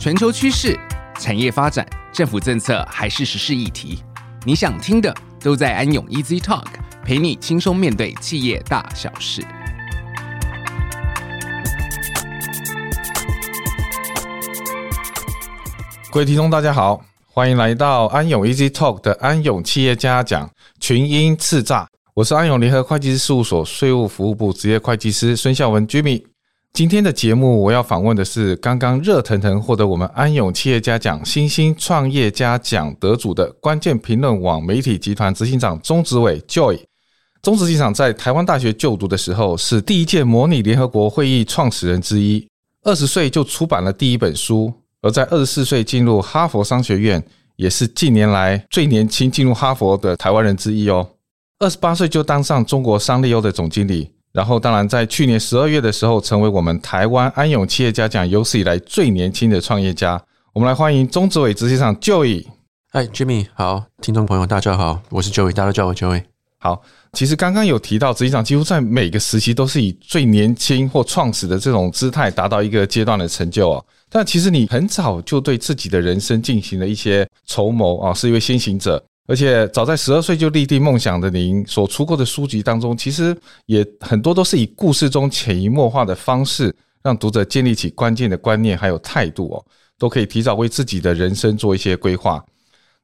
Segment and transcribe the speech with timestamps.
[0.00, 0.80] 全球趋势、
[1.18, 4.02] 产业发展、政府政策还是时事议题，
[4.46, 6.64] 你想听的都在安永 Easy Talk，
[7.04, 9.42] 陪你轻松面对企业大小事。
[16.10, 26.24] 各位听众，大家好，欢迎来到安永 Easy Talk 的安永企业家讲群英叱咤，我是安永联合会计师事务所税务服务部职业会计师孙孝文 Jimmy。
[26.72, 36.80] 今天的节目，我要访问的是刚刚热腾腾获得我们安永企业家奖新兴创业家奖得主的关键评论网媒体集团执行长钟子伟 Joy。
[37.42, 42.46] 钟执行长在台湾大学就读的时候，是第一届模拟联合国会议创始人之一。
[42.82, 47.22] 二十岁就出版了第一本书，而在二十四岁进入哈佛商学院，
[47.56, 51.06] 也是近年来最年轻进入哈佛的台湾人之一哦。
[51.58, 54.10] 二十八岁就当上中国商利欧的总经理。
[54.32, 60.22] 然后，当然，在去年十二月的时候，成为我们台湾安永企业家奖有史以来最年轻的创业家。
[60.52, 62.46] 我们来欢迎中执委执行长 Joey。
[62.92, 66.22] 嗨，Jimmy，好，听众朋友大家好，我是 Joey，大家都叫我 Joey。
[66.58, 66.80] 好，
[67.12, 73.84] 其实刚刚有提到，执行长几乎在每个时期都是以最年轻或创始的这种姿态达到一个阶段的成就哦。
[74.08, 79.02] 但其实你很早就对自己的人生进行了一些筹谋啊，是一位先行者。
[79.30, 83.34] 而且早在十二岁就立定梦想的您所出过的书籍当中，其实
[83.66, 89.64] 也很多都是以故事中潜移默化的方式，让读者建立起关键的观念还有态度哦，
[90.00, 92.44] 都可以提早为自己的人生做一些规划。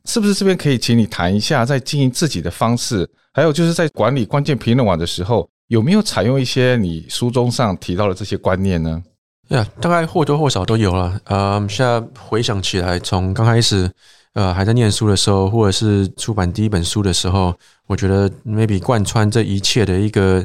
[0.05, 9.01] 是不是这边可以请你谈一下，在经营自己的方式，还有就是在管理关键评论网的时候，有没有采用一些你书中上提到的这些观念呢？
[9.51, 11.21] 呀大概或多或少都有了。
[11.27, 13.89] 嗯，现在回想起来，从刚开始。
[14.37, 17.55] 呃，还在念书的时候，或者是出版第一本书的时候，
[17.87, 20.45] 我觉得 maybe 贯穿这一切的一个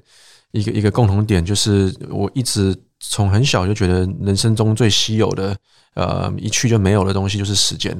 [0.51, 5.53] 一个一个共同点，就是我一直从很小就觉得人生中最稀有的，
[5.95, 7.93] 呃，一去就没有的东西就是时间。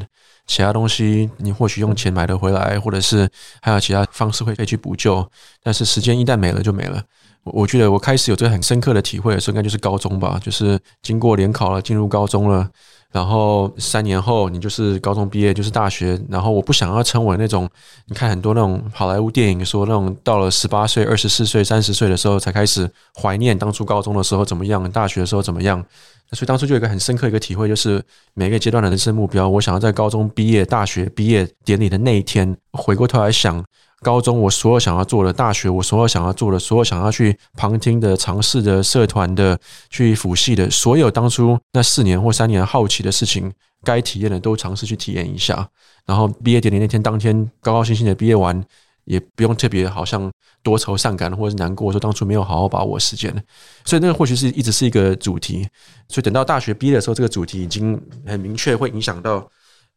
[0.48, 3.30] 其他东西你或许用钱买得回来，或者是
[3.62, 5.30] 还有其他方式会可以去补救，
[5.62, 7.04] 但是时间一旦没了就没了。
[7.44, 12.70] 我觉得我开始有这个很深刻的体会的时候，应该就是高中吧，就是经过联考了，进入高中了。
[13.12, 16.20] 然后三年后，你就是高中毕业，就是大学。
[16.30, 17.70] 然后我不想要成为那种，
[18.08, 22.90] 你看很多那种好莱坞电影说那种到了十八岁、二十四岁、三十岁的时候才开始
[23.22, 25.84] 怀念当初高中的时候怎么样，大学的时候怎么样。
[26.32, 28.02] 所以当初就有一个很深刻一个体会，就是
[28.34, 33.62] 每个阶段的人生目标，我想要在高中毕业、大学毕业典礼的那一天，回过头来想。
[34.02, 39.60] 高中我所有想要做的，大学我所有想要做的，所有想要去旁听的、尝试的、社团的、
[39.92, 43.52] 去辅系的，所有当初那四年或三年好奇的事情，
[43.84, 45.70] 该体验的都尝试去体验一下。
[46.08, 48.60] 然后毕业典礼那天当天，高高兴兴的毕业完，
[49.06, 50.32] 也不用特别好像
[50.64, 53.32] 多愁善感或者是难过，说当初没有好好把握时间。
[53.86, 55.68] 所以那个或许是一直是一个主题。
[56.08, 59.48] 所以等到大学毕业的时候，这个主题已经很明确，会影响到。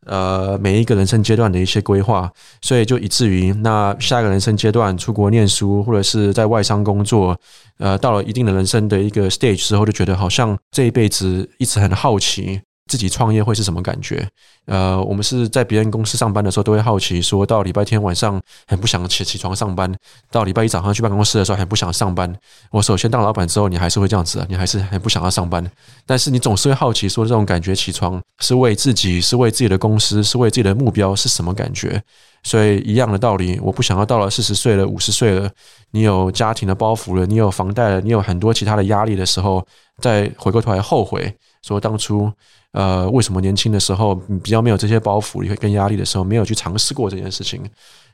[0.07, 7.39] 呃，每一个人生阶段的一些规划，所以就以至于那下一个人生阶段出国念书，或者是在外商工作，
[7.79, 12.61] 呃，到了一定的人生的一个 stage 之后，就觉得好像这一辈子一直很好奇。
[12.87, 14.29] 自己创业会是什么感觉？
[14.67, 19.93] 呃，我们是在别人公司上班的时候，都会好奇，说到礼拜天晚上很不想起起床上班，
[20.31, 22.31] 到礼拜一早上去办公室的时候很不想上班。
[22.71, 25.65] 我首先当老板之后，你还是会这样子啊，你还是很不想要上班，
[26.05, 32.03] 但是你总是会好奇，说这种感觉起床是为自己，是为自己的公司，是为自己的目标是什么感觉？
[32.43, 35.51] 所以一样的道理，我不想要到了四十岁了、五十岁了，
[35.93, 39.67] 你有家庭的包袱了，你有房贷了，你有很多其他的压力的时候，
[40.03, 42.31] 再回过头来后悔，说当初。
[42.75, 47.63] 呃，为什么年轻的时候比较没有这些包袱跟压力的时候，没有去尝试过这件事情？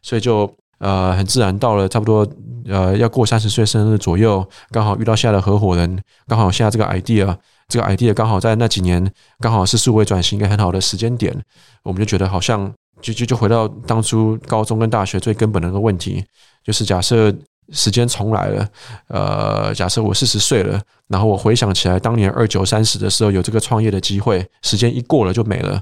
[0.03, 0.49] 所以就
[0.79, 2.27] 呃很自然到了差不多
[2.67, 7.35] 呃要过三十岁生日左右，刚好遇到现在的合伙人，刚好现在这个 idea，
[7.69, 11.35] 这个 idea 刚好在那几年刚好是数位转型一个很好的时间点，
[11.83, 12.71] 我们就觉得好像
[13.01, 16.23] 就就就回到当初高中跟大学最根本的一个问题，
[16.63, 17.35] 就是假设。
[17.73, 18.69] 时间重来了，
[19.09, 25.81] 呃，假设我四十岁了，然后我回想起来，当年二九三十的时候有这个创业的机会，时间一过了就没了。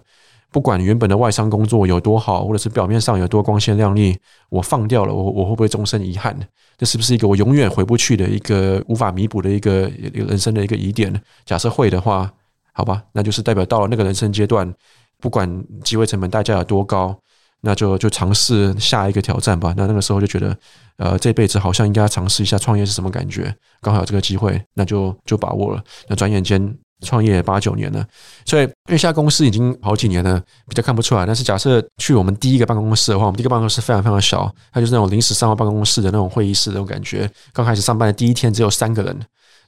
[0.50, 4.16] 不管原本的外商工作有多好，或者是表面上有多光鲜亮丽，
[4.48, 6.34] 我放掉了，我我会不会终身遗憾？
[6.78, 11.12] 这是不是一个我永远回不去的一个无法弥补的一个人生的一个疑点？
[11.44, 12.32] 假设会的话，
[12.72, 14.72] 好吧，那就是代表到了那个人生阶段，
[15.20, 17.14] 不管机会成本代价有多高。
[17.60, 19.74] 那就就尝试下一个挑战吧。
[19.76, 20.56] 那那个时候就觉得，
[20.96, 23.54] 呃，这辈子好像应该尝试一下创业是什么感觉。
[23.80, 25.82] 刚好有这个机会，那就就把握了。
[26.08, 28.06] 那转眼间创业八九年了，
[28.44, 31.26] 所以因为现在公司已经好几年了，比较看不出来。
[31.26, 37.30] 但是假设去我们第一个办公室的话，我们第一个办公室非常非常小，它就是那种临时上到办公室的那种会议室那种感觉。
[37.52, 39.20] 刚开始上班的第一天只有三个人。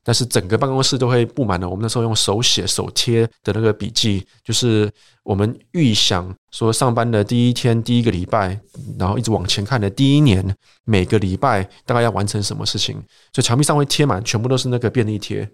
[0.02, 4.90] 但是整个办公室都会布满了我们那时候用手写手贴的那个笔记，就是
[5.22, 8.58] 我们预想说上班的第一天、第一个礼拜，
[8.98, 12.96] 然后一直往前看的第一年，每个礼拜大概要完成什么事情，
[13.32, 15.48] 所以墙壁上会贴满，全部都是那个便利贴。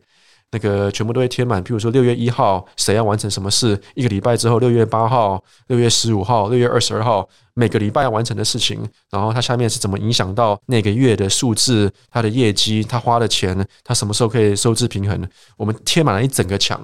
[0.52, 16.80] 那个全部都会贴满，譬如说六月一号谁要完成什么事，一个礼拜之后六月八号、六月十五号、六月二十二号，每个礼拜要完成的事情，然后它下面是怎么影响到那个月的数字、它的业绩、它花的钱、它什么时候可以收支平衡，我们贴满了一整个墙。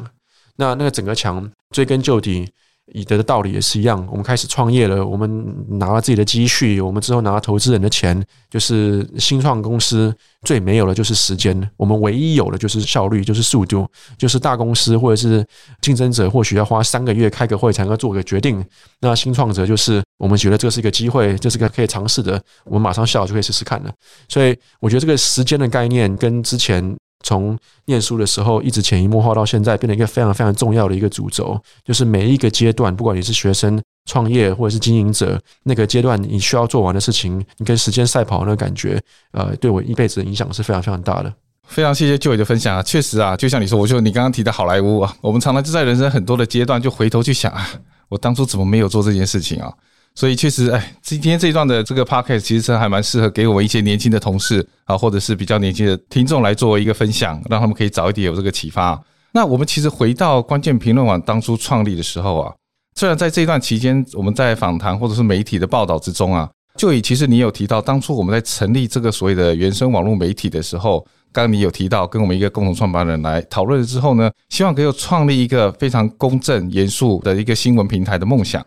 [0.57, 2.51] 那那个整个墙追根究底。
[2.95, 13.87] 以德的道理也是一样，我们开始创业了，我们拿了自己的积蓄，我们之后拿了投资人的钱，就是新创公司最没有的就是时间，我们唯一有的就是效率，就是速度，
[14.19, 15.45] 就是大公司或者是
[15.81, 18.65] 竞争者或许要花三个月开个会才能做个决定，
[19.01, 23.93] 那新创者就是我们觉得这是一个机会，这是个可以尝试的，我们马上下就可以试试看了。
[24.29, 26.97] 所以我觉得这个时间的概念跟之前。
[27.23, 39.01] 从念书的时候一直潜移默化到现在，变成一个非常非常重要的一个主轴，就是每一个阶段，不管你是学生、创业或者是经营者，那个阶段你需要做完的事情，你跟时间赛跑那个感觉，
[39.33, 41.33] 呃，对我一辈子的影响是非常非常大的。
[41.69, 47.67] 非常谢谢 Joe 的分享啊，确实啊，就像你说，我就你刚刚提的好莱坞啊，我们常常就在人生很多的阶段，就回头去想啊，
[48.09, 49.73] 我当初怎么没有做这件事情啊？
[50.15, 59.03] 所以确实，哎，今天这一段的这个 podcast 其实还蛮适合给我们一些年轻的同事啊，或者是比较年轻的听众来作为一个分享，让他们可以早一点有这个启发。
[59.33, 62.53] 那我们其实回到关键评论网当初创立的时候啊，
[62.95, 71.01] 虽然在这一段期间我们在访谈或者是媒体的报道之中啊，就以其实你有提到当初我们在成立这个所谓的原生网络媒体的时候，
[71.33, 78.63] 刚刚你有提到跟我们一个共同创办人来讨论了之后呢，希望可以创立一个非常公正严肃的一个新闻平台的梦想。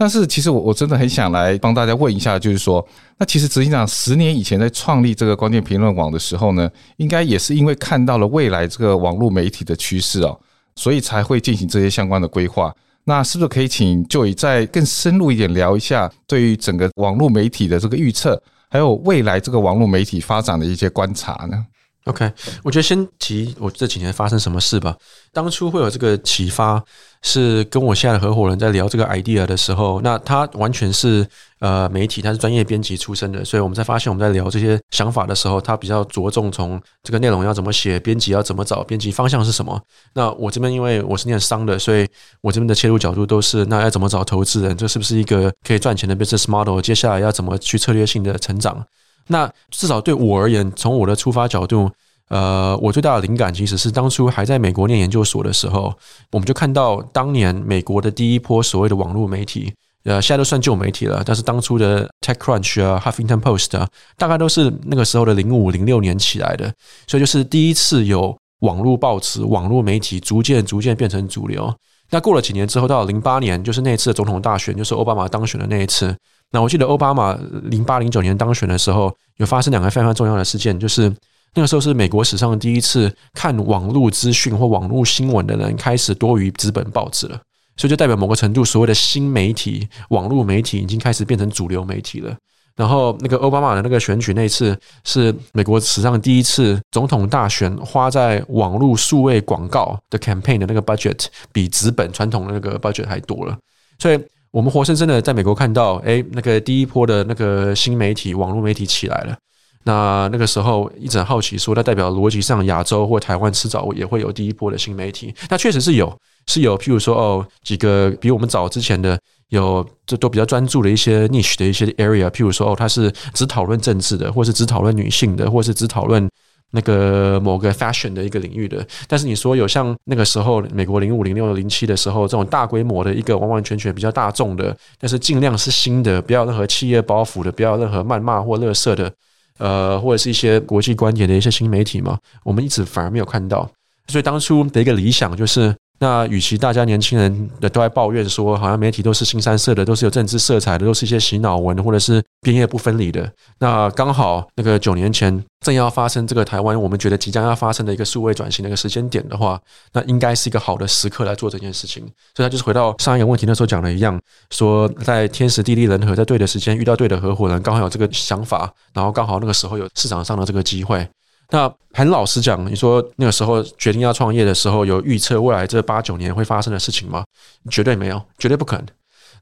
[0.00, 2.82] 但是其实我我真的很想来帮大家问一下，就是说，
[3.18, 10.40] 那其实执行长十年以前在创立这个关键评论网的时候呢，应该也是因为看到了未来这个网络媒体的趋势哦，
[10.74, 12.74] 所以才会进行这些相关的规划。
[13.04, 21.62] 那是不是可以请就以再更深入一点聊一下，对于整个网络媒体的这个预测，还有未来这个网络媒体发展的一些观察呢
[22.04, 22.32] ？OK，
[22.62, 24.96] 我觉得先提我这几年发生什么事吧。
[25.32, 26.82] 当初会有这个启发，
[27.22, 31.24] 是跟我现在的合伙人在聊这个 idea 的时候，那他完全是
[31.60, 39.80] 呃媒体，他是专业编辑出身的，所以我们在发现我们在聊这些想法的时候，他比较着重从这个内容要怎么写，编辑要怎么找，编辑方向是什么。
[40.14, 42.08] 那我这边因为我是念商的，所以
[42.40, 46.80] 我这边的切入角度都是那要怎么找投资人，这是不是一个可以赚钱的 business model？
[46.80, 48.82] 接下来要怎么去策略性的成长？
[49.30, 51.88] 那至少对我而言，从我的出发角度，
[52.30, 55.94] 呃，我最大的灵感其实是当初还在美国念研究所的时候，
[56.32, 59.72] 我们就看到当年美国的第一波所谓的网络媒体，
[60.02, 63.88] 呃，现在都算旧媒体了，但是当初的 TechCrunch 啊、Huffington Post 啊，
[64.18, 66.74] 大概都是那个时候的零五零六年起来的，
[67.06, 71.72] 所以就是第一次有网络报纸、网络媒体逐渐逐渐变成主流。
[72.10, 76.16] 那过了几年之后，到零八年，就是那一次的总统大选，就是奥巴马当选的那一次。
[76.52, 81.08] 那我记得奥巴马零八零九年当选的时候，有发生两个非常重要的事件，就是
[81.54, 87.40] 那个时候是美国史上第一次看网络资讯或网络新闻的人开始多于纸本报纸了，
[87.76, 92.36] 所以就代表某个程度，所谓的新媒体、网络媒体已经开始变成主流媒体了。
[92.74, 103.56] 然后那个奥巴马的那个选举那次是美国史上第一次总统大选花在网络数位广告的 campaign 的那个 budget 比纸本传统的那个 budget 还多了，
[104.00, 104.18] 所以。
[104.52, 109.36] 我们活生生的在美国看到，哎，那个第一波的那个新媒体、网络媒体起来了。
[109.84, 115.34] 那那个时候一直很好奇，说它代表逻辑上亚洲或台湾迟早也会有第一波的新媒体。
[115.48, 116.14] 那确实是有，
[116.46, 126.28] 是有，譬如说哦，几个比我们早之前的有，这都比较专注的一些 niche 的一些 area，譬如说哦，它是只讨论政治的，或是只讨论女性的，或是只讨论。
[126.72, 139.12] 那个某个 fashion 的一个领域的，但是你说有像那个时候美国零五零六零七的时候这种大规模的一个完完全全比较大众的，但是尽量是新的，不要任何企业包袱的，不要任何谩骂或乐色的，
[139.58, 143.68] 呃，或者是一些国际观点的一些新媒体嘛，我们一直反而没有看到。
[144.06, 145.74] 所以当初的一个理想就是。
[146.02, 153.30] 那与其大家年轻人的都在抱怨说，好像媒体都是新三色的，都是有政治色彩的，都是一些洗脑文或者是边页不分离的。
[153.58, 159.60] 那刚好那个九年前正要发生这个台湾，我们觉得即将要发生的一个数位转型的一个时间点的话，
[159.92, 162.02] 那应该是一个好的时刻来做这件事情。
[162.34, 164.18] 所以，他就是回到上一个问题那时候讲的一样，
[164.50, 171.06] 说在天时地利人和，在对的时间遇到对的合伙人，刚好有这个想法，然后刚好那个时候有市场上的这个机会。
[171.50, 177.24] 那很老实讲，你说那个时候决定要创业的时候，有预测未来这八九年会发生的事情吗？
[177.70, 178.86] 绝对没有，绝对不可能。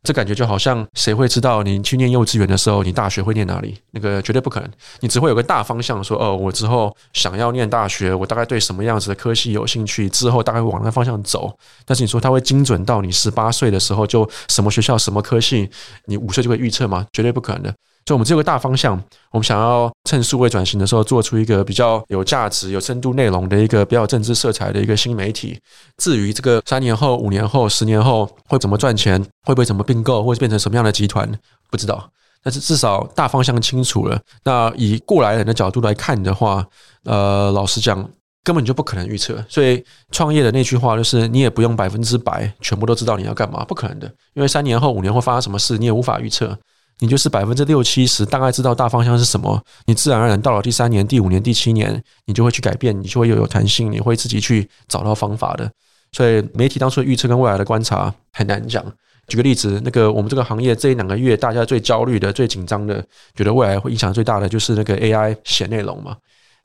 [0.04, 3.76] 这感觉就好像谁会知道你去念幼稚园的时候，你大学会念哪里？
[3.90, 4.70] 那个绝对不可能。
[5.00, 11.52] 你只会有个大方向，说哦，我之后想要念大学，我大概对什么样子的科系有兴趣，之后大概会往那方向走。
[11.84, 15.68] 但是你说它会精准到你十八岁的时候就什么学校什么科系，
[16.06, 17.04] 你五岁就会预测吗？
[17.12, 17.74] 绝对不可能的。
[18.08, 18.98] 所以，我们只有个大方向，
[19.30, 25.60] 我们想要趁数位转型的时候，做出一个比较有价值、有深度内容的一个比较政治色彩的一个新媒体。
[25.98, 31.30] 至于这个三年后、五年后、十年后会怎么赚钱，会不会怎么并购，或者变成什么样的集团，
[31.70, 32.10] 不知道。
[32.42, 34.18] 但是至少大方向清楚了。
[34.42, 36.66] 那以过来人的角度来看的话，
[37.04, 38.08] 呃，老实讲，
[38.42, 39.44] 根本就不可能预测。
[39.50, 44.10] 所以，创业的那句话就是，你也不用百分之百全部都知道你要干嘛，不可能的。
[44.32, 46.56] 因为三年后、五年后发生什么事，你也无法预测。
[47.00, 55.70] 你就是百分之六七十大概知道大方向是什么，你自然而然到了第三年、第五年、第七年，你就会去改变，你就会又有弹性，你会自己去找到方法的。
[56.12, 58.84] 所以媒体当初的预测跟未来的观察很难讲。
[59.26, 66.16] 举个例子，那个我们这个行业这一两个月大家最焦虑的、最紧张的，觉得未来会影响最大的就是那个 AI 写内容嘛。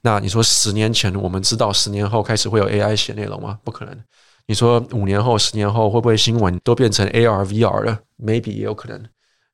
[0.01, 3.59] 那你说十年前我们知道十年后开始会有 AI 写内容吗？
[3.63, 3.97] 不可能。
[4.47, 9.01] 你说五年后、十年后会不会新闻都变成 AR、VR 了？Maybe 也有可能。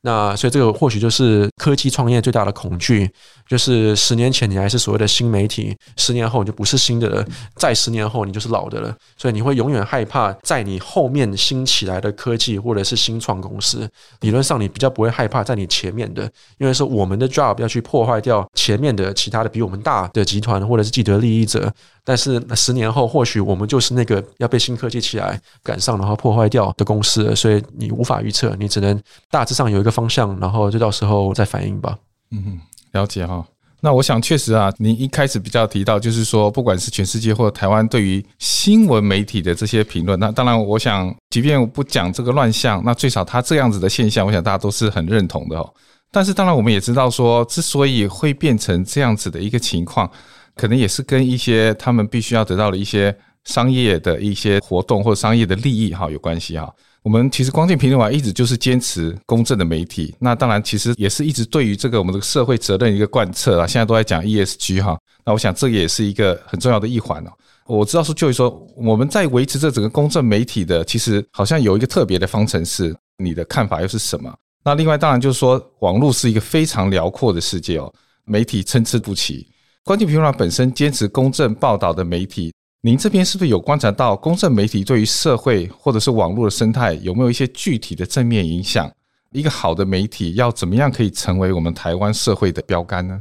[0.02, 3.10] 那所以这个或许就是科技创业最大的恐惧，
[3.46, 7.26] 就是十年前你还是所谓的新媒体，十年后你就不是新的了，
[7.58, 8.96] 再十年后你就是老的了。
[9.18, 13.86] 所以你会永远害怕在你后面新起来的科技或者是新创公司。
[14.22, 16.24] 理论上你比较不会害怕在你前面的，
[16.60, 21.70] 因为是我们的 job 要去破坏掉前面的其他的比我们大的集团或者是既得利益者。
[22.06, 29.89] 但是十年后或许我们就是那个要被新科技起来赶上然后破坏掉的公司，所以你无法预测，你只能大致上有一个。
[29.92, 31.98] 方向，然后就到时候再反映吧。
[32.32, 32.60] 嗯，
[32.92, 33.46] 了解哈。
[33.82, 45.74] 那我想确实啊，你一开始比较提到，就是说，不管是全世界或者台湾，对于新闻媒体的这些评论，那当然，我想，即便不讲这个乱象，那最少它这样子的现象，我想大家都是很认同的哦。
[46.12, 50.12] 但是，当然，我们也知道说，之所以会变成这样子的一个情况，
[50.56, 53.16] 可能也是跟一些他们必须要得到的一些
[53.46, 56.70] 商业的一些活动或商业的利益哈有关系哈。
[57.02, 63.66] 我们其实光镜评论网一直就是坚持公正的媒体，那当然其实也是一直对于这个我们这个社会责任一个贯彻啊。
[63.66, 67.32] 现在都在讲 ESG 哈，那我想这也是一个很重要的一环哦。
[67.66, 74.34] 我知道说就是说我们在维持这整个公正媒体的，其实好像有一个特别的方程式，你的看法又是什么？
[74.64, 77.92] 那另外当然就是说网络是一个非常辽阔的世界哦，
[78.26, 79.48] 媒体参差不齐。
[79.86, 82.54] 光镜评论网本身坚持公正报道的媒体。
[82.82, 88.90] 您这边是不是有观察到公正媒体对于社会或者是网络的生态有没有一些具体的正面影响？
[89.34, 93.20] 一个好的媒体要怎么样可以成为我们台湾社会的标杆呢？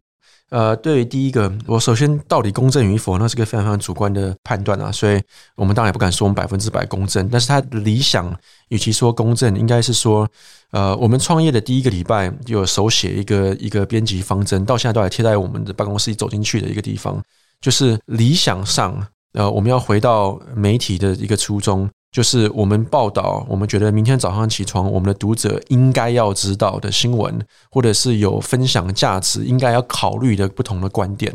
[0.50, 5.20] 呃，对于第一个，我首先到底公正与否，那是个非常非常主观的判断啊，所以
[5.56, 7.28] 我们当然也不敢说我们百分之百公正。
[7.28, 8.32] 但是它的理想，
[8.68, 10.26] 与其说公正，应该是说，
[10.70, 17.20] 呃，我们创业的第一个礼拜就有手写一个一个编辑方针，到现在都还贴在我们的办公室一走进去的一个地方，
[17.60, 19.04] 就是理想上。
[19.34, 27.38] 呃，我们要回到媒体的一个初衷，就是我们报道我们觉得明天早上起床，我们的读者应该要知道的新闻，
[27.70, 31.34] 或者是有分享价值，应该要考虑的不同的观点。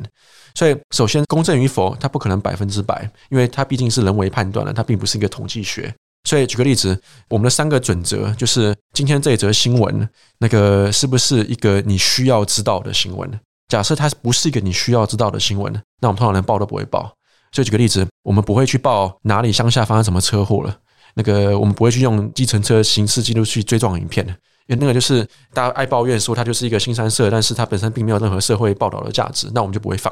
[0.56, 5.94] 所以，首先公正与否，它不可能百分之百，因为它毕竟是人为判断的，它并不是一个统计学。
[6.28, 10.08] 所以，举个例子，我们的三个准则就是：今天这一则新闻，
[10.38, 13.30] 那个是不是一个你需要知道的新闻？
[13.68, 17.12] 假设它不是一个你需要知道的新闻，那我们通常连报都不会报。
[17.54, 20.76] 就举个例子，我们不会去报哪里乡下发生什么车祸了。
[21.14, 24.32] 那个我们不会去用计程车行驶记录去追撞影片的，
[24.66, 30.12] 因为那个就是大家爱抱怨说它就是一个新三色，但是它本身并没有任何社会报道的价值，那我们就不会放。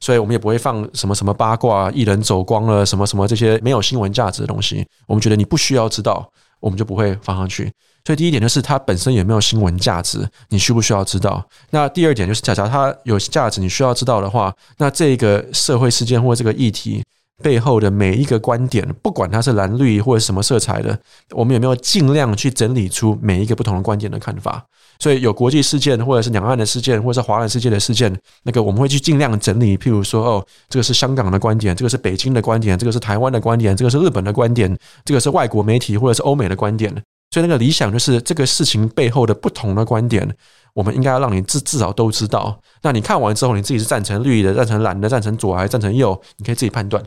[0.00, 4.86] 所以我们也不会放什么什么八卦、艺人走光了什么什么这些没有新闻价值的东西。
[5.06, 7.72] 我们觉得你不需要知道，我们就不会放上去。
[8.04, 11.42] 所以第一点就是它本身有没有新闻价值，你需不需要知道？
[11.70, 17.02] 那第二点就是，假设它有价值，你需要知道的话，那这个社会事件或这个议题
[17.42, 20.98] 背后的每一个观点，不管它是蓝绿或者什么色彩的，
[21.30, 24.62] 我们有没有尽量去整理出每一个不同的观点的看法？
[25.00, 29.76] 所以有国际事件，或者是两岸的事件，或者是华人世界的事件，那个我们会去尽量整理。
[29.76, 36.94] 譬如说，哦，这个是香港的观点，这个是北京的观点，这个是台湾的观点，这个是日本的观点，这个是外国媒体或者是欧美的观点。
[37.34, 40.24] 所以那个理想就是这个事情背后的不同的观点，
[40.72, 42.56] 我们应该要让你至至少都知道。
[42.80, 47.02] 那你看完之后，你自己是赞成绿的、赞成蓝的、赞成左还是赞成右，你可以自己判断。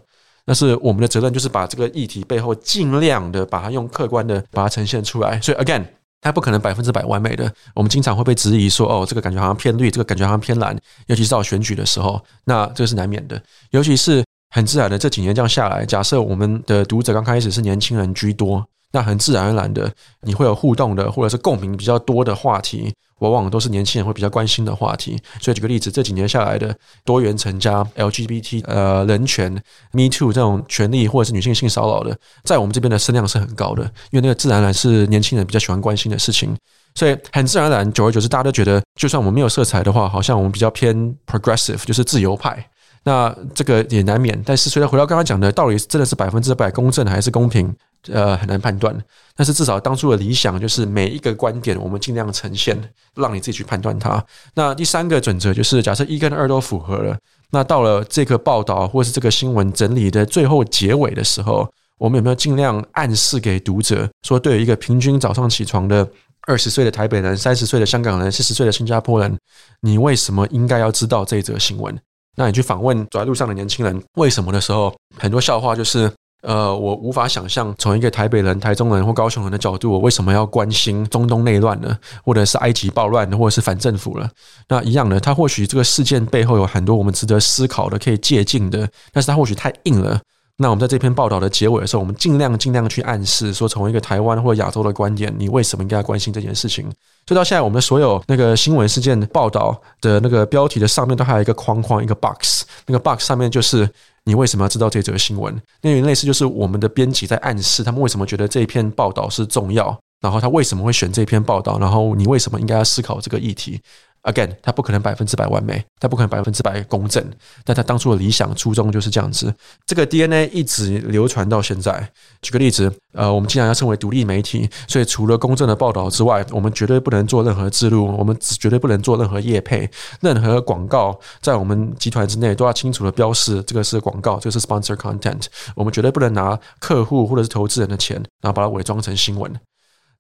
[0.46, 5.40] 但是我们的责任就是把这个议题背后尽量的把它用客观的把它呈现出来。
[5.40, 5.86] 所以 again，
[6.20, 7.50] 它不可能百分之百完美的。
[7.74, 13.42] 我们经常会被质疑说，哦，这个感觉好像偏绿，这个感觉好像偏蓝，尤其是到选举的时候，那这个是难免的。
[13.72, 18.62] 尤其是很自然的这几年这样下来，假设我们的读者刚开始是年轻人居多。
[18.91, 19.91] 那很自然而然的，
[20.22, 25.20] 你会有互动的，或者是共鸣比较多的话题，往往都是年轻人会比较关心的话题。
[25.41, 29.51] 所以举个例子，这几年下来的多元成家、LGBT 呃人权、
[29.91, 36.56] Me Too 这种权利，或者是女性性骚扰的，在我们这边的声量是很高的，因为那个自然而然是年轻人比较喜欢关心的事情。
[36.96, 40.96] 所以很自然而然，久而久之，大家都觉得，就算我们没有色彩的话，好像我们比较偏
[41.27, 42.67] progressive，就是自由派。
[43.08, 44.38] 那这个也难免。
[44.46, 47.74] 但是，随着回到刚刚讲的，到底真的是百分之百公正还是公平？
[48.12, 48.94] 呃，很难判断。
[49.34, 52.78] 但是至少当初的理想就是每一个观点，我们尽量呈现，
[53.16, 54.22] 让你自己去判断它。
[54.54, 57.18] 那第三个准则就是，假设一跟二都符合了，
[57.52, 61.66] 那到了这个报道或是这个新闻整理的最后结尾的时候，
[61.98, 66.06] 我们有没有尽量暗示给读者说，对于一个平均早上起床的？
[66.48, 69.38] 二十岁的台北人，三十岁的香港人，四十岁的新加坡人，
[69.82, 71.94] 你为什么应该要知道这则新闻？
[72.38, 76.10] 那你去访问走在路上的年轻人，为什么的时候，很多笑话就是，
[76.44, 81.98] 呃，我无法想象从一个台北人、台中人或高雄人的角度，我为什么要关心中东内乱呢？
[82.24, 84.29] 或者是埃及暴乱，或者是反政府了？
[84.70, 90.22] 那一样的，他或许这个事件背后有很多我们值得思考的、可以借鉴的，但是他或许太硬了。
[90.60, 96.84] 那我们在这篇报道的结尾的时候，我们尽量尽量去暗示说，从一个台湾或者亚洲的观点，你为什么应该关心这件事情？
[97.28, 103.88] 所以到现在，我们的所有那个新闻事件报道的那个标题的上面都还有一个框框，一个 box，那个 box 上面就是
[104.24, 105.56] 你为什么要知道这则新闻？
[105.82, 113.80] 那类似就是我们的编辑在暗示他们为什么觉得这一篇报道是重要，然后他为什么会选这篇报道，然后你为什么应该要思考这个议题。
[114.28, 117.24] Again，他不可能百分之百完美，他不可能百分之百公正，
[117.64, 119.54] 但他当初的理想初衷就是这样子。
[119.86, 122.12] 这个 DNA 一直流传到现在。
[122.42, 135.46] 举个例子，呃，我们既然要称为独立媒体，所以除了公正的报道之外，我们绝对不能做任何置入，我们绝对不能做任何业配，任何广告在我们集团之内都要清楚的标示这个是广告，这个是 sponsor content。
[135.74, 139.50] 我们绝对不能拿客户或者是投资人的钱，然后把它伪装成新闻。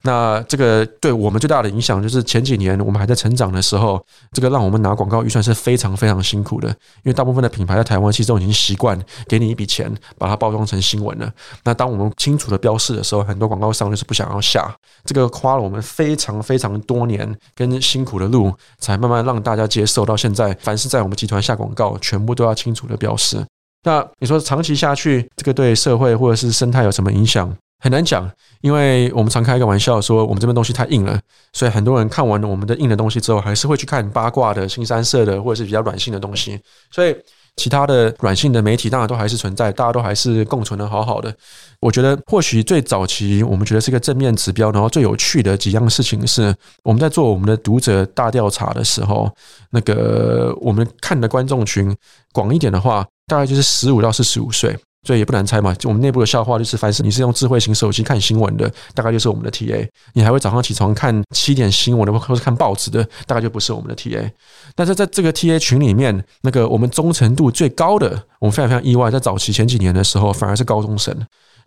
[0.07, 8.97] 那这个对我们最大的影响，就是前几年我们还在成长的时候，这个让我们拿广告预算是非常非常辛苦的，因为大部分的品牌在台湾其实都已经习惯
[9.27, 11.31] 给你一笔钱，把它包装成新闻了。
[11.63, 14.73] 那当我们清楚的标示的时候，很多广告商就是不想要下。
[15.03, 20.07] 这个花了我们非常非常多年跟辛苦的路，才慢慢让大家接受。
[20.07, 23.45] 到现在，凡是在我们集团下广告，全部都要清楚的标示。
[23.83, 27.53] 那你说长期下去，这个对社会或者是生态有什么影响？
[27.79, 28.29] 很难讲，
[28.61, 31.19] 因为我们常开一个玩笑说，我们这边东西太硬了，
[31.53, 36.59] 所以很多人看完了我们的硬的东西之后，还是会去看八卦的、新三色的，或者是比较软性的东西。
[36.89, 37.15] 所以
[37.55, 41.33] 其他的软性的媒体当然都还是存在，大家都还是共存的好好的。
[41.79, 49.29] 我觉得或许最早期我们觉得是一个正面指标，然后最有趣的几样事情是，我们在做我们的读者大调查的时候，
[49.69, 51.95] 那个我们看的观众群
[52.33, 54.75] 广一点的话，大概就是十五到四十五岁。
[55.07, 59.87] 所以也不难猜嘛，就我们内部的笑话就是，凡是你是用智慧型手机看新闻的，大概就是我们的 TA。
[60.11, 64.29] 你还会早上起床看七点新闻的，或是看报纸的，大概就不是我们的 TA。
[64.75, 71.17] 但是在这个 TA 群里面，那个我们忠诚度最高的，我们非常非常意外，在早期前几年的时候，反而是高中生。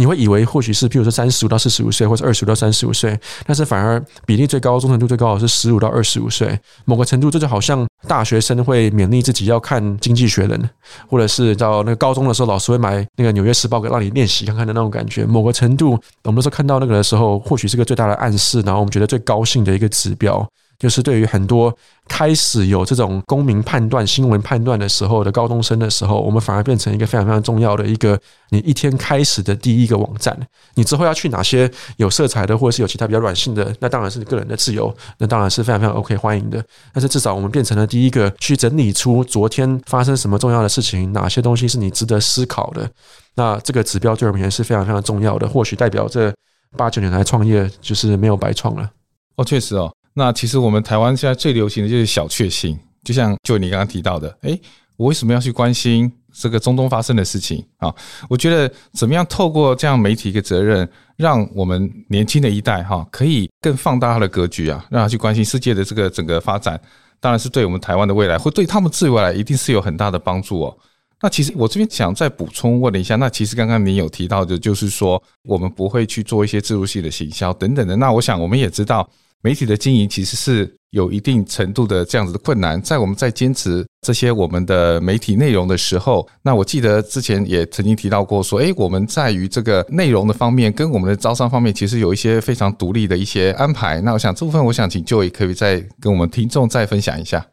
[0.01, 6.59] 你会以为或许是，譬如说三十五到四十五岁，或者二十五到三十五岁，但是反而比例最高、忠诚度最高的是十五到二十五岁。
[6.87, 10.59] 某个程度，这就好像大学生会勉励自己要看《经济学人》，
[11.07, 15.27] 或者是到那个高中的时候，老师会买那个《纽约时报》给让你练习看看的那种感觉。
[15.27, 20.49] 某个程度，我们都是看到那个的时候，或许是个最大的暗示，然后我们觉得最高兴的一个指标。
[20.81, 21.73] 就是对于很多
[22.09, 30.35] 开始有这种公民判断、新闻判断的时候的高中生的时候，我们反而变成一个非常非常重要的一个你一天开始的第一个网站。
[30.75, 36.65] 你之后要去哪些有色彩的，或者是有其他比较软性的，那当然是你个人的自由，那当然是非常非常 OK 欢迎的。
[36.95, 42.91] 但是至少我们变成了第一个去整理出昨天发生什么重要的事情，哪些东西是你值得思考的。
[43.35, 46.33] 那这个指标对我们也是非常非常重要的，或许代表这
[46.75, 48.91] 八九年来创业就是没有白创了。
[49.37, 49.93] 哦，确实哦。
[50.15, 54.61] 那其实我们台湾现在最流行的就是小确幸，就像就你刚刚提到的，诶，
[54.97, 57.95] 我为什么要去关心这个中东发生的事情啊？
[58.29, 66.81] 我觉得怎么样透过这样媒体一个责任，让我们年轻的一代哈，可以更放大他的格局啊，让他去关心世界的这个整个发展，
[67.21, 70.77] 当然是对我们台湾的未来，或对他们自己未来一定是有很大的帮助哦。
[71.23, 77.97] 那其实我这边想再补充问了一下，那其实刚刚您有提到的，就是说我们不会去做一些自入性的行销等等的。
[77.97, 79.09] 那我想我们也知道。
[79.43, 93.99] 媒体的经营其实是有一定程度的这样子的困难，在我们在坚持这些我们的媒体内容的时候，那我记得之前也曾经提到过，说，诶，我们在于这个内容的方面，跟我们的招商方面，其实有一些非常独立的一些安排。
[94.03, 97.47] 那我想这部分，我想请 Joey 可以再跟我们听众再分享一下。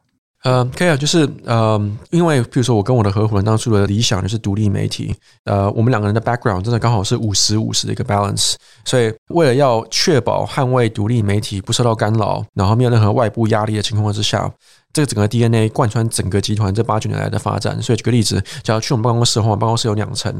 [0.47, 1.77] 呃，可以啊，就是呃，
[2.10, 8.53] 因为比如说我跟我的合伙人当初的理想就是独立媒体，呃，我们两个人的 background 真的刚好是五十五十的一个 balance，
[8.86, 14.49] 所以为了要确保捍卫独立媒体不受到干扰，然后没有任何外部压力的情况之下，
[14.93, 17.81] 这个整个 DNA 贯穿整个集团这八九年来的发展。
[17.81, 20.33] 所以举个例子，假如去我们办公室的话，我们办公室有两层，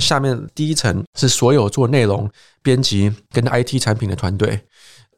[0.00, 2.28] 下面第一层是所有做内容
[2.60, 4.58] 编辑跟 IT 产品的团队。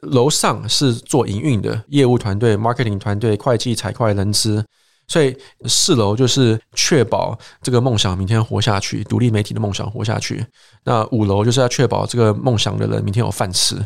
[0.07, 4.65] 楼上是做营运的业务团队、marketing 团队、会计、财会、人资，
[5.09, 10.45] 所以四楼就是确保这个梦想明天活下去，独立媒体的梦想活下去。
[10.85, 13.77] 那五楼就是要确保这个梦想的人明天有饭吃。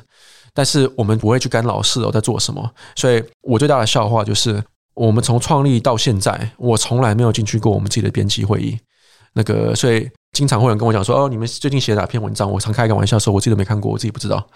[0.52, 2.68] 但是我们不会去干扰四楼在做什么。
[2.96, 4.62] 所以我最大的笑话就是，
[4.94, 8.76] 我们从创立到现在，我从来没有进去过我们自己的编辑会议。
[9.34, 10.08] 那个，所以。
[10.32, 14.46] 经常会有人跟我讲说：“哦，你们最近写了哪篇文章？”我常开一个玩笑说：“我自己都没看过，我自己不知道。”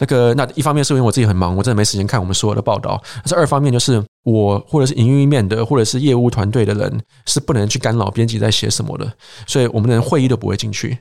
[0.00, 3.00] 那个，那一方面是因为我自己很忙，我真的没时间看我们所有的报道。
[3.18, 9.10] 但是二方面就是我或者是营运面的，或者是业务团队的人是不能去干扰编辑在写什么的，
[9.46, 10.98] 所以我们连会议都不会进去。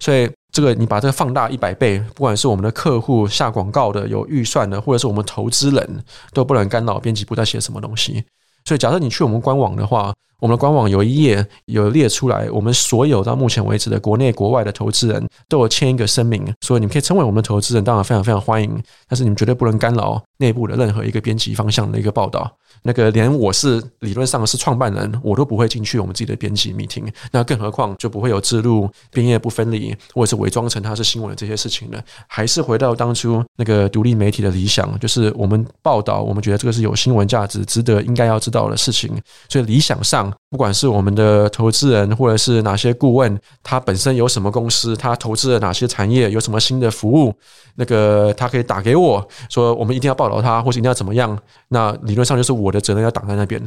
[0.00, 8.24] 所以这个你把这个放大一百倍，不管是我们的客户下广告的有预算的，或者是我们投资人都不能干扰编辑部在写什么东西。
[8.64, 10.10] 所以假设你去我们官网的话。
[10.40, 22.50] 我们的官网有一页有列出来，我们所有到目前为止的国内国外的投资人都有签一个声明，所以你们可以称为我们的投资人，当然非常非常欢迎，但是你们绝对不能干扰内部的任何一个编辑方向的一个报道。
[22.82, 32.00] 那个连我是理论上是创办人，我都不会进去我们自己的编辑 meeting，那更何况就不会有置入编页不分离，或者是伪装成它是新闻的这些事情呢。
[32.28, 39.10] 还是回到当初那个独立媒体的理想，就是我们报道，我们觉得这个是有新闻价值、值得应该要知道的事情，
[39.48, 40.27] 所以理想上。
[40.50, 47.34] 不管是我们的投资人，或者是哪些顾问，他本身有什么公司，他投资了哪些产业，有什么新的服务，
[47.76, 51.38] 那个他可以打给我说，我们一定要报道他，或者一定要怎么样。
[51.68, 53.62] 那理论上就是我的责任要挡在那边。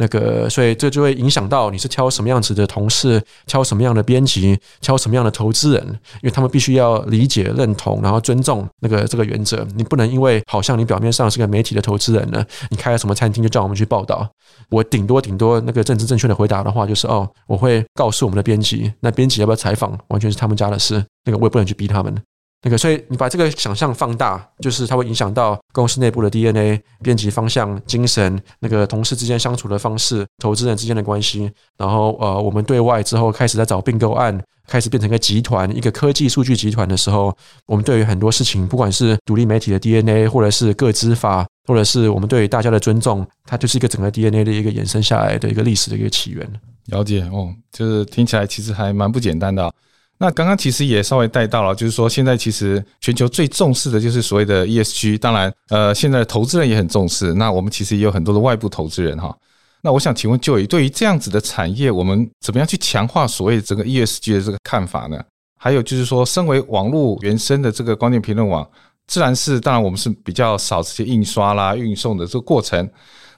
[0.00, 9.66] 那个，所以这就会影响到你是挑什么样子的同事，挑什么样的编辑，挑什么样的投资人，因为他们必须要理解、认同，然后尊重那个这个原则。
[9.74, 14.28] 你不能因为好像你表面上是个媒体的投资人呢，你开了什么餐厅就叫我们去报道。
[14.70, 21.04] 我顶多顶多那个政治正确的回答的话就是哦，我会告诉我们的编辑，那编辑要不要采访，完全是他们家的事。
[21.24, 22.14] 那个我也不能去逼他们。
[22.62, 31.48] 那个，所以你把这个想象放大，就是它会影响到公司内部的 DNA、编辑方向、精神，那个同事之间相处的方式、投资人之间的关系。
[31.76, 37.32] 然后，呃，我们对外之后开始在找并购案，开始变成一个集团、一个科技数据集团的时候，
[37.66, 46.44] 我们对于很多事情，不管是独立媒体的 DNA，或者是个资法，或者是我们对大家的尊重，它就是一个整个 DNA 的一个衍生下来的一个历史的一个起源。
[46.86, 49.72] 了解哦，就是听起来其实还蛮不简单的。
[50.20, 57.32] 那刚刚其实也稍微带到了，就是说现在其实全球最重视的就是所谓的 ESG，当然，呃，现在的投资人也很重视。
[57.34, 59.32] 那我们其实也有很多的外部投资人哈。
[59.80, 65.22] 那我想请问就对于这样子的产业，我们怎么样去强化所谓整个 ESG 的这个看法呢？
[65.56, 68.68] 还有就是说，身为网络原生的这个观点评论网，
[69.06, 72.90] 自然是当然我们是比较少这些印刷啦、运送的这个过程。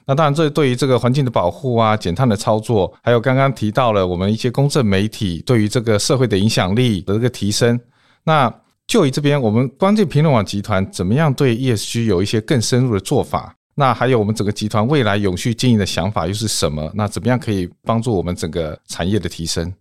[0.05, 7.79] 那当然，这对于这个环境的保护啊、减碳的操作，还有刚刚提到了我们一些公正媒体对于这个社会的影响力的一个提升。
[8.23, 8.53] 那
[8.87, 13.55] 就以这边，我们关键评论网集团怎么样对 ESG 有一些更深入的做法？
[13.75, 16.91] 那还有我们整个集团未来永续经营的想法又是什么？
[16.93, 19.73] 那怎么样可以帮助我们整个产业的提升？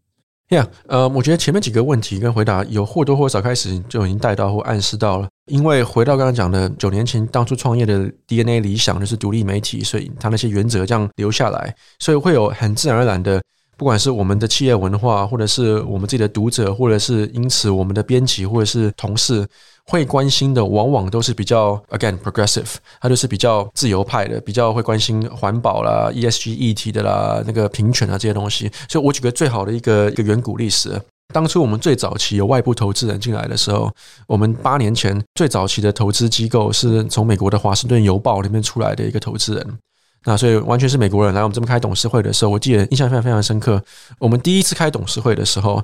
[0.51, 5.29] 这样呃，我觉得前面几个问题跟回答有或多或少开始就已经带到或暗示到了。
[5.47, 13.41] 因为回到刚刚讲的，九年前当初创业的 DNA 理想就是独立媒体，所以他那些原则这样留下来，所以会有很自然而然的，
[13.77, 19.47] 不管是我们的企业文化，或者是我们自己的读者，或者是因此我们的编辑或者是同事。
[19.91, 28.71] 会关心的往往都是比较 again progressive，他就是比较自由派的，比较会关心环保啦、ESG 议题的啦、那个平权啊这些东西。
[28.89, 30.97] 所以我举个最好的一个一个远古历史，
[31.35, 33.91] 当初我们最早期有外部投资人进来的时候，
[34.29, 39.79] 我们八年前最早期的投资机构是从美国的华盛顿邮报里面出来的一个投资人。
[40.25, 43.83] 那所以完全是美国人来我们这边开董事会的时候，我记得印象非常非常深刻。
[44.19, 45.83] 我们第一次开董事会的时候，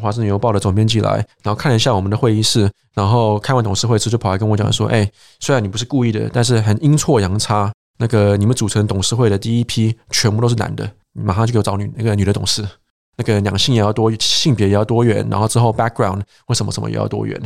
[0.00, 12.66] 华盛顿邮报的总编辑来，然后看了一下我们的会议室，然后开完董事会之后就跑来跟我讲说：“哎，虽然你不是故意的，但是很阴错阳差，那个你们组成董事会的第一批全部都是男的，你马上就给我找女那个女的董事。”
[13.20, 17.38] 那个两性也要多，性别也要多元，然后之后 background 或什么什么也要多元，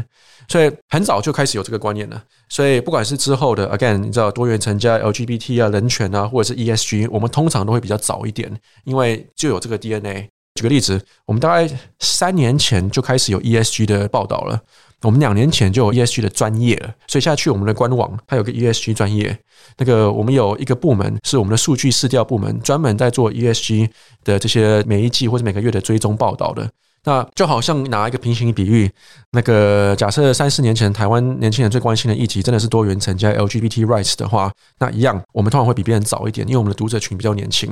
[0.46, 2.22] 所以很早就开始有这个观念了。
[2.48, 8.48] 所以不管是之后的 again，你知道多元成家、LGBT 啊、人权啊，或者是 ESG，我们通常都会比较早一点，
[8.84, 10.28] 因为就有这个 DNA。
[10.54, 14.60] 举个例子，我们大概三年前就开始有 ESG 的报道了。
[15.04, 19.38] 我们两年前就有 ESG 的专业了，所以现在去我们的官网，它有个 ESG 专业。
[19.76, 23.88] 那个我们有一个部门是我们的数据市调部门，专门在做 ESG
[24.24, 26.68] 的这些每一季或者每个月的追踪报道的。
[27.04, 28.90] 那就好像拿一个平行比喻，
[29.32, 37.70] 那个假设三四年前台湾年轻人最关心的议题真的是多元成家 LGBT rights 的话，那一样我们通常会比别人早一点，因为我们的读者群比较年轻。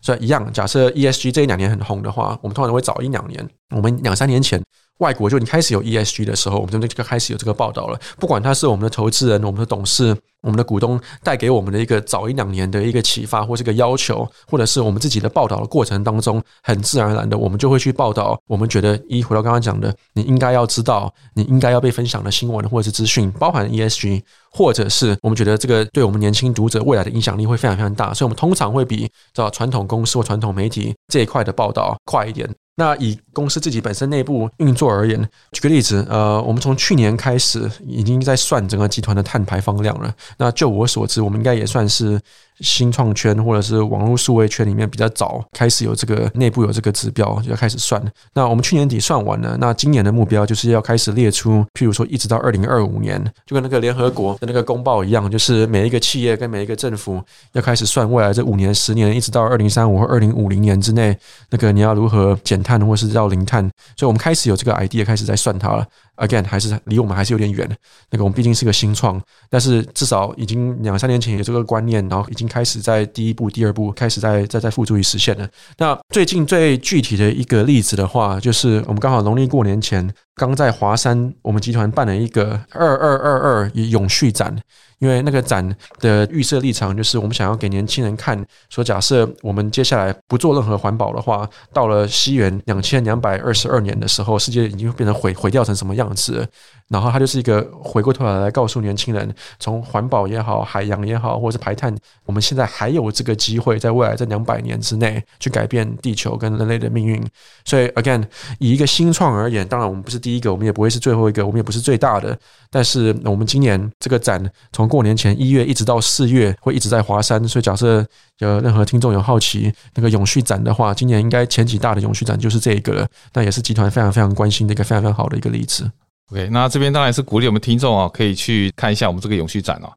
[0.00, 3.48] 所以一样，假设 ESG 这一两年很红的话，我们通常会早一两年。
[3.70, 4.60] 我们两三年前。
[5.02, 7.98] 外国就已经开始有 ESG 的时候，我们就开始有这个报道了。
[8.20, 18.40] 不管他是我们的投资人、我们的董事、我们的股东带给我们的一个早一两年的一个启发，或是一个要求，或者是我们自己的报道的过程当中，很自然而然的，我们就会去报道。
[18.46, 32.48] 我们觉得，一回到刚刚讲的，你应该要知道，你应该要被分享的新闻或者是资讯，包含 ESG，或者是我们觉得这个对我们年轻读者未来的影响力会非常非常大，所以我们通常会比找传统公司或传统媒体这一块的报道快一点。
[32.76, 40.14] 那以公司自己本身内部运作而言，举个例子，呃，我们从去年开始已经在算整个集团的碳排放量了。
[40.38, 42.20] 那就我所知，我们应该也算是。
[42.62, 48.02] 新创圈或者是网络数位圈里面比较早开始有这个内部有这个指标，就要开始算。
[48.32, 57.20] 那我们去年底算完了，那今年的目标就是要开始列出，譬如说一直到二零二五年，就跟那个联合国的那个公报一样，就是每一个企业跟每一个政府
[57.52, 61.16] 要开始算未来这五年、十年，一直到二零三五或二零五零年之内，
[61.50, 63.62] 那个你要如何减碳或是要零碳。
[63.96, 65.86] 所以我们开始有这个 idea，开始在算它了。
[66.16, 67.68] Again，还是离我们还是有点远。
[68.10, 75.48] 那个我们毕竟是个新创，但是至少已经两三年前有这个观念，然后已经开始在第一步、第二步开始在在在付诸于实现了。
[75.78, 84.56] 那最近最具体的一个例子的话，就是我们刚好农历过年前，刚在华山，我们集团办了一个二二二二永续展。
[85.02, 96.46] 因为那个展的预设立场就是，我们想要给年轻人看，说假设我们接下来不做任何环保的话，到了西元两千两百二十二年的时候，世界已经变成毁毁掉成什么样子。
[96.88, 101.92] 然后它就是一个回过头来来告诉年轻人，从环保也好，海洋也好，或者是排碳，
[102.26, 107.20] 我们现在还有这个机会，在未来这两百年之内去改变地球跟人类的命运。
[107.64, 108.22] 所以，again，
[108.58, 112.38] 以一个新创而言，当然我们不是第一个，我们也不会是最后一个，我们也不是最大的。
[112.70, 117.42] 但是我们今年这个展从过年前一月一直到四月，会一直在华山。
[117.48, 118.06] 所以，假设
[118.40, 123.08] 有任何听众有好奇那个永续展的话，今年应该前几大的永续展就是这一个了。
[123.32, 125.90] 那也是集团非常非常关心的一个非常非常好的一个例子。
[126.30, 129.90] OK，那这边当然是鼓励我们听众哦，可以去看一下我们这个永续展哦。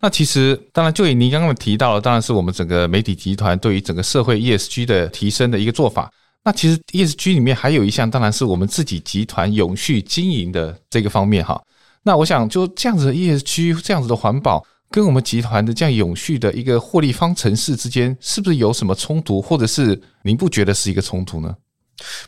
[0.00, 6.10] 那其实当然，就以您刚刚提到的，当然是我们整个媒体集团对于整个社会 ESG 的提升的一个做法。
[6.42, 11.60] 那其实 ESG 里面还有一项，当然是我们自己集团永续经营的这个方面哈。
[12.02, 21.54] 那我想就这样子的 ESG，这样子的环保，跟我们集团的这样永续的一个获利方程式之间，是不是有什么冲突，或者是您不觉得是一个冲突呢？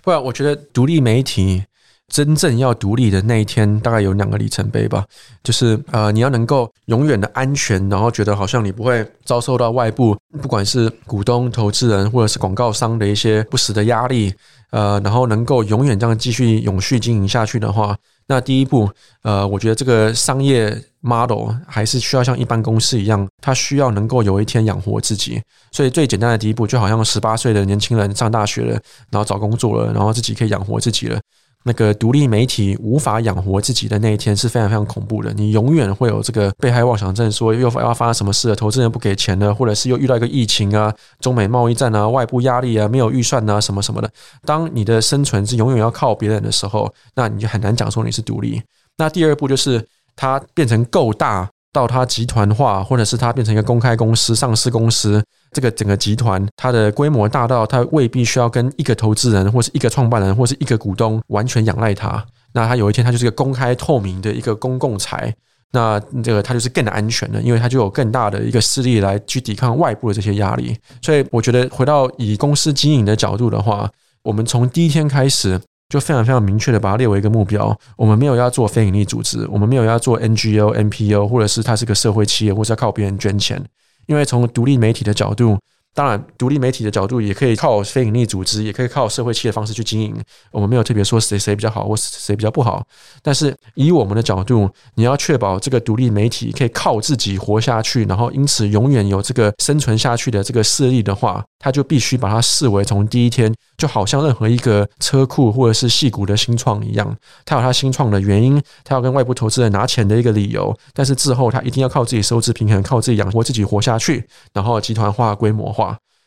[0.03, 1.63] 不然，我觉得独立媒体。
[2.09, 5.03] 真正要独立的那一天，大概有两个里程碑吧。
[5.43, 14.31] 就是呃，你要能够永远的安全，然后觉得好像你不会遭受到外部，不管是股东、投资人或者是广告商的一些不实的压力，
[14.73, 18.89] 呃，然后能够永远这样继续永续经营下去的话，那第一步，
[19.23, 25.41] 呃，我觉得这个商业 model 还是需要像一般公司一样，它需要能够有一天养活自己。
[25.71, 28.81] 所以最简单的第一步，就好像十八岁的年轻人上大学了，
[29.11, 31.21] 然后找工作了，然后自己可以养活自己了。
[31.65, 35.33] 那个独立媒体无法养活自己的那一天是非常非常恐怖的。
[35.35, 44.11] 你永远会有这个被害妄想症，说又要发生什么事了，投资人不给钱了，或者是又遇到一个疫情啊、中美贸易战啊、外部压力啊、没有预算啊什么什么的。
[44.45, 48.61] 当你的生存是永远要靠别人的时候，那你就很难讲说你是独立。
[48.97, 51.49] 那第二步就是它变成够大。
[51.75, 62.25] 到它集团化，或者是它变成一个公开公司、上市公司，这个整个集团它的规模大到它未必需要跟一个投资人，或是一个创办人，或是一个股东完全仰赖它。
[62.53, 65.35] 那它有一天它就是一个公开透明的一个公共财，
[65.73, 70.77] 那这个它就是更安全的，因为它就有更大的一个势力来去抵抗外部的这些压力。
[71.01, 73.91] 所以我觉得回到以公司经营的角度的话，
[74.23, 75.61] 我们从第一天开始。
[75.89, 77.79] 就非常非常明确的把它列为一个目标。
[77.99, 83.63] 我们没有要做非营利组织，我们没有要做 NGO、NPO，或者是它是个社会企业，或是要靠别人捐钱。
[84.07, 85.59] 因为从独立媒体的角度。
[85.95, 90.17] 当然，独立媒体的角度也可以靠非盈利组织，也可以靠社会企业的方式去经营。
[90.51, 92.83] 我们没有特别说谁谁比较好，或谁比较不好。
[93.23, 110.75] 但是以我们的角度，你要确保这个独立媒体可以靠自己活下去，然后因此永远有这个生存下去的这个势力的话，他就必须把它视为从第一天，就好像任何一个车库或者是矽谷的新创一样，他有他新创的原因，他要跟外部投资人拿钱的一个理由。
[110.95, 115.82] 但是之后他一定要靠自己收支平衡，靠自己养活自己活下去，然后集团化、规模化。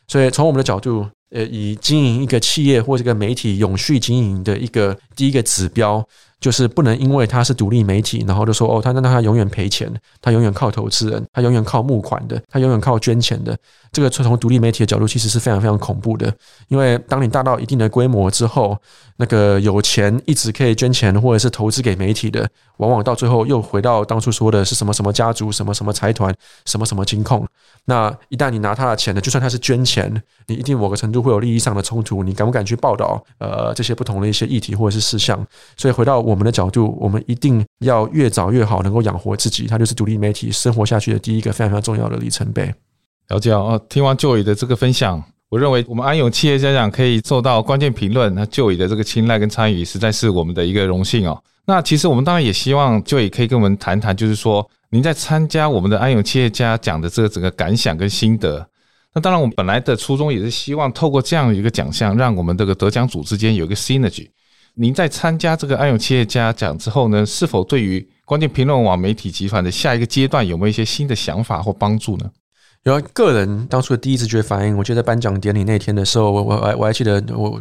[0.08, 6.06] 所以，从我们的角度，呃，以经营一个企业或这个媒体永续经营的一个第一个指标，
[6.40, 13.56] 就是不能因为他是独立媒体，然后就说哦，他那他永远赔钱，他永远靠投资人，他永远靠募款的，他永远靠捐钱的。
[13.90, 16.32] 这个从独立媒体的角度，其实是非常非常恐怖的。
[16.68, 18.76] 因为当你大到一定的规模之后，
[19.16, 22.46] 那个有钱一直可以捐钱或者是投资给媒体的，
[22.76, 26.34] 往往到最后又回到当初说的是什么什么家族、什么什么财团、
[26.66, 27.46] 什么什么金控。
[27.86, 32.22] 那一旦你拿他的钱呢，就算他是捐钱，你一定某个程度会有利益上的冲突。
[32.22, 35.42] 你敢不敢去报道呃这些不同的一些议题或者是事项？
[35.74, 42.74] 所以回到我们的角度，我们一定要越早越好能够养活自己，它就是独立媒体生活下去的第一个非常非常重要的里程碑。
[43.28, 51.40] 了解哦，听完 Joy 的这个分享，我认为我们安永企业家讲可以做到关键评论，那 Joy 的这个青睐跟参与，实在是我们的一个荣幸哦。
[51.64, 58.68] 那其实我们当然也希望 Joy 可以跟我们谈谈，就是说您在参加我们的安永企业家讲的这个整个感想跟心得。
[59.14, 64.28] 那当然，我们本来的初衷也是希望透过这样一个奖项，让我们这个得奖组之间有一个 synergy。
[64.78, 72.30] 您在参加这个安永企业家奖之后呢，是否对于关键评论网媒体集团的下一个阶段有没有一些新的想法或帮助呢？
[72.82, 77.58] 有个人当初的第一直觉反应，我记得颁奖典礼那天的时候，我我我还我还记得，我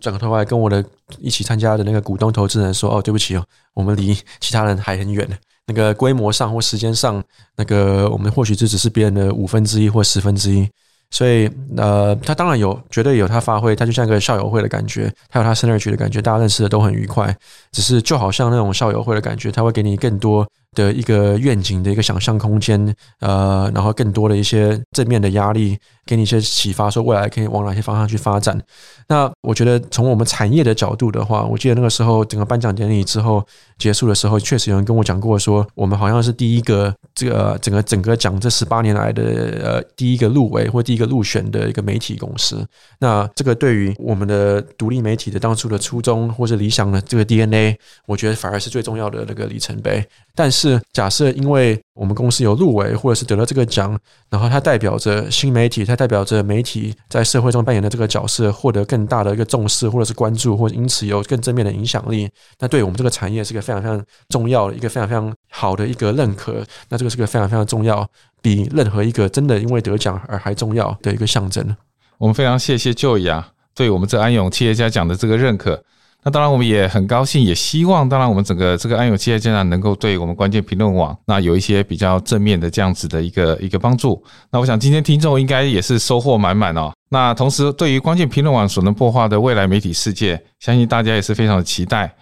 [0.00, 0.84] 转头来跟我的
[1.18, 5.26] 一起参加的那个股东投资人说：“哦，对不起哦，我们离其他人还很远，
[5.66, 7.24] 那个规模上或时间上，
[7.56, 10.68] 那个我们或许这只是别人的五分之一或十分之一。”
[11.10, 17.36] 所以，呃，他当然有，绝对有他发挥，他就像一个校友会的感觉，他有他 synergy 的感觉，大家认识的都很愉快。
[17.72, 28.60] 只是就好像那种校友会的感觉，他会给你更多的一个愿景的一个想象空间，呃，然后更多的一些正面的压力，给你一些启发，说未来可以往哪些方向去发展。
[29.08, 33.44] 那我觉得从我们产业的角度的话，我记得那个时候整个颁奖典礼之后
[33.78, 39.22] 结束的时候，确实有人跟我讲过说，我们好像是第一个这个整个整个奖这十八年来的
[39.62, 42.64] 呃第一个入围或第一个入选的一个媒体公司。
[43.00, 50.06] 那这个对于我们的独立媒体的当初的初衷或者理想的这个 DNA，我觉得反而是最重要的那个里程碑。
[50.34, 66.62] 但是是假设因为我们公司有入围，或者是得了这个奖，然后它代表着新媒体，它代表着媒体在社会中扮演的这个角色，获得更大的一个重视，或者是关注，或者因此有更正面的影响力，那对我们这个产业是个非常非常重要的一个非常非常好的一个认可。
[66.90, 68.06] 那这个是个非常非常重要，
[68.42, 71.74] 比任何一个真的因为得奖而还重要的一个象征。
[72.18, 75.82] 我们非常谢谢 Joey 啊，对我们这安永企业家奖的这个认可。
[76.22, 84.22] 那当然，我们也很高兴，也希望，当然，我们整个这个安永企业家能够对我们关键评论网那有一些比较正面的这样子的一个一个帮助。
[84.50, 86.92] 那我想今天听众应该也是收获满满哦。
[87.08, 92.14] 那同时，对于关键评论网所能破化的未来媒体世界，相信大家也是非常的期待。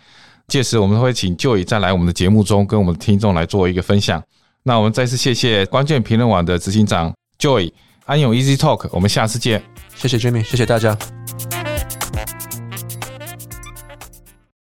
[0.46, 4.22] 届时，我们会请 Joy 再来我们的节目中，跟我们的听众来做一个分享。
[4.62, 7.72] 那我们再次谢谢关键评论网的执行长 Joy
[8.06, 9.62] 安永 Easy Talk，我们下次见。
[9.96, 10.96] 谢谢 Jimmy，谢谢大家。